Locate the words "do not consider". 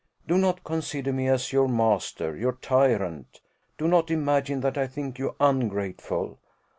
0.27-1.13